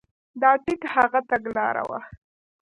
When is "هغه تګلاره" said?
0.95-1.83